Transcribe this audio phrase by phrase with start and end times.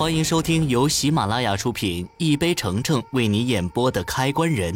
[0.00, 4.74] 欢迎收听由喜马拉雅出品、一杯橙橙为你演播的《开关人》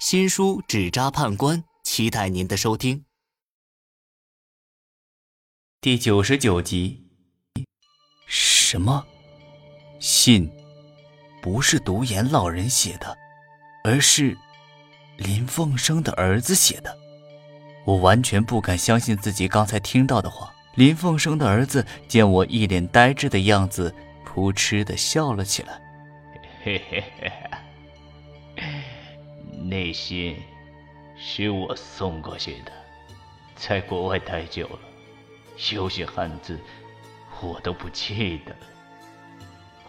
[0.00, 3.04] 新书《纸扎判官》，期待您的收听。
[5.82, 7.04] 第九十九集。
[8.26, 9.04] 什么？
[10.00, 10.50] 信
[11.42, 13.14] 不是独眼老人写的，
[13.84, 14.34] 而是
[15.18, 16.96] 林凤生的儿子写的。
[17.84, 20.50] 我完全不敢相信自己刚才听到的话。
[20.76, 23.94] 林凤生的儿子见我一脸呆滞的样子。
[24.34, 25.78] 扑哧的笑了起来，
[26.64, 28.62] 嘿嘿嘿，
[29.68, 30.42] 那信
[31.18, 32.72] 是我送过去的，
[33.54, 34.78] 在国外待久了，
[35.74, 36.58] 有些汉字
[37.42, 38.66] 我都不记得了。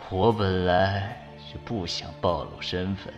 [0.09, 3.13] 我本来是不想暴露身份，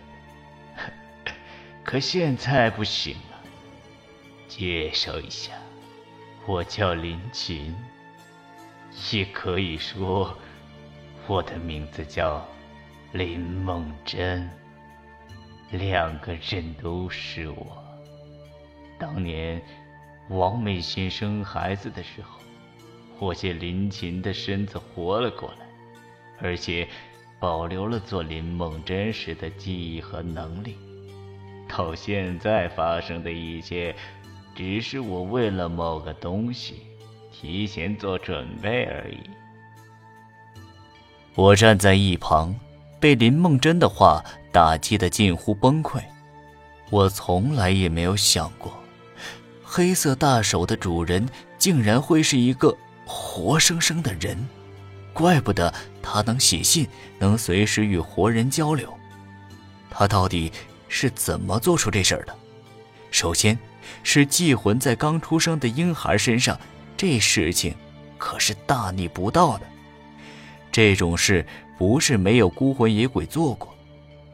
[1.82, 3.40] 可现在不行了。
[4.46, 5.54] 介绍一下，
[6.46, 7.74] 我叫林琴，
[9.10, 10.38] 也可以说。
[11.28, 12.46] 我的名字叫
[13.12, 14.48] 林梦真，
[15.72, 17.82] 两个人都是我。
[18.96, 19.60] 当年
[20.28, 22.38] 王美心生孩子的时候，
[23.18, 25.66] 我借林琴的身子活了过来，
[26.40, 26.86] 而且
[27.40, 30.76] 保留了做林梦真时的记忆和能力。
[31.68, 33.96] 到现在发生的一切，
[34.54, 36.86] 只是我为了某个东西
[37.32, 39.28] 提前做准备而已。
[41.36, 42.54] 我站在一旁，
[42.98, 46.00] 被林梦真的话打击的近乎崩溃。
[46.88, 48.72] 我从来也没有想过，
[49.62, 54.48] 黑色大手的主人竟然会是一个活生生的人。
[55.12, 58.90] 怪不得他能写信，能随时与活人交流。
[59.90, 60.50] 他到底
[60.88, 62.34] 是怎么做出这事儿的？
[63.10, 63.58] 首先，
[64.02, 66.58] 是寄魂在刚出生的婴孩身上，
[66.96, 67.74] 这事情
[68.16, 69.66] 可是大逆不道的。
[70.76, 71.42] 这种事
[71.78, 73.74] 不是没有孤魂野鬼做过，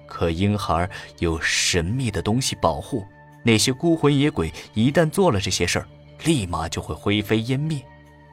[0.08, 0.90] 可婴孩
[1.20, 3.06] 有神秘的东西保护，
[3.44, 5.86] 那些孤魂野鬼一旦做了这些事儿，
[6.24, 7.80] 立马就会灰飞烟灭。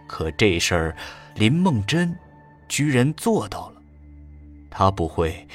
[0.07, 0.97] 可这事儿，
[1.35, 2.17] 林梦真
[2.67, 3.81] 居然做到了，
[4.71, 5.47] 他不会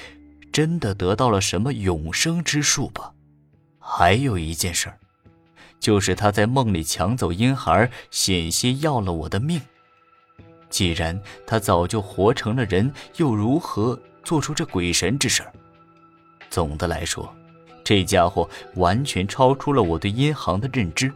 [0.52, 3.12] 真的得到了什么永生之术吧？
[3.80, 4.96] 还有一件事儿，
[5.80, 9.60] 就是他在梦里抢走婴孩，险些要了我的命。
[10.74, 15.44] 既然他早就活成了人，又如何做出这鬼神之事？
[16.50, 17.32] 总的来说，
[17.84, 21.12] 这家伙完全超出了我对阴行的认知。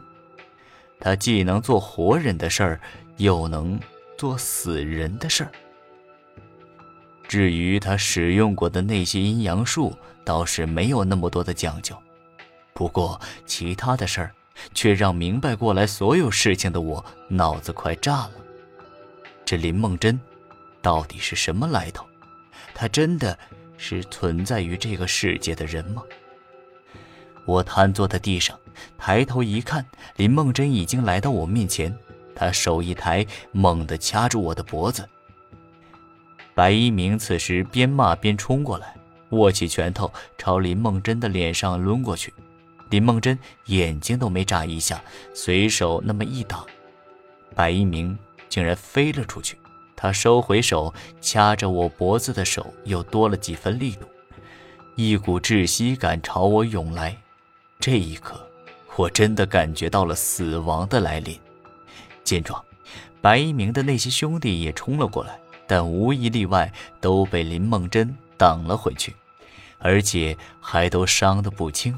[1.00, 2.80] 他既能做活人的事儿，
[3.16, 3.76] 又能
[4.16, 5.50] 做死人的事儿。
[7.26, 9.92] 至于他使用过的那些阴阳术，
[10.22, 11.96] 倒是没有那么多的讲究。
[12.72, 14.32] 不过其他的事儿，
[14.72, 18.30] 却让明白过来所有事情的我脑子快炸了。
[19.50, 20.20] 这林梦真，
[20.82, 22.04] 到底是什么来头？
[22.74, 23.38] 他真的
[23.78, 26.02] 是存在于这个世界的人吗？
[27.46, 28.60] 我瘫坐在地上，
[28.98, 31.96] 抬头一看，林梦真已经来到我面前。
[32.34, 35.08] 他手一抬，猛地掐住我的脖子。
[36.54, 38.94] 白一鸣此时边骂边冲过来，
[39.30, 42.34] 握起拳头朝林梦真的脸上抡过去。
[42.90, 46.66] 林梦真眼睛都没眨一下，随手那么一挡，
[47.54, 48.14] 白一鸣。
[48.48, 49.58] 竟然飞了出去，
[49.96, 54.06] 他收回手掐着我脖子的手又多了几分力度，
[54.96, 57.16] 一股窒息感朝我涌来。
[57.80, 58.40] 这一刻，
[58.96, 61.38] 我真的感觉到了死亡的来临。
[62.24, 62.62] 见状，
[63.20, 69.14] 白一鸣的那些兄弟也冲了过来，但无一例外都被林梦真挡了回去，
[69.78, 71.96] 而且还都伤得不轻。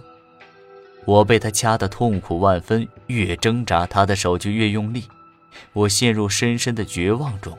[1.06, 5.04] 我被他掐得痛苦万分，越挣扎，他的手就越用力。
[5.72, 7.56] 我陷入深深的绝望中，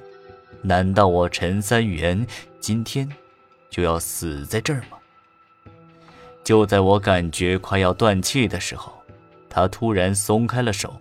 [0.62, 2.26] 难道我陈三元
[2.60, 3.10] 今天
[3.70, 4.98] 就要死在这儿吗？
[6.44, 9.02] 就在我感觉快要断气的时候，
[9.50, 11.00] 他突然松开了手，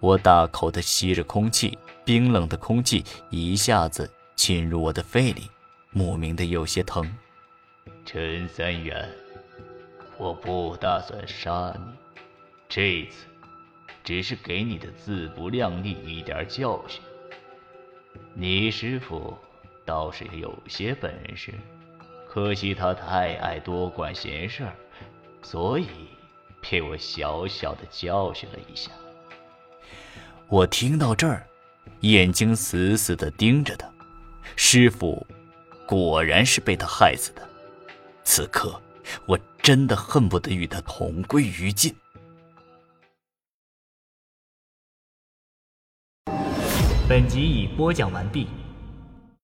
[0.00, 5.48] 我大口的吸着空气，冰冷的空气一下子侵入我的肺里，
[5.90, 7.08] 莫名的有些疼。
[8.04, 9.08] 陈三元，
[10.18, 11.82] 我不打算杀你，
[12.68, 13.29] 这次。
[14.02, 17.00] 只是给你的自不量力一点教训。
[18.34, 19.36] 你师傅
[19.84, 21.52] 倒是有些本事，
[22.28, 24.72] 可惜他太爱多管闲事儿，
[25.42, 25.86] 所以
[26.60, 28.90] 被我小小的教训了一下。
[30.48, 31.46] 我听到这儿，
[32.00, 33.88] 眼睛死死的盯着他。
[34.56, 35.26] 师傅
[35.86, 37.48] 果然是被他害死的。
[38.24, 38.80] 此刻，
[39.26, 41.94] 我真的恨不得与他同归于尽。
[47.10, 48.46] 本集已播讲完毕。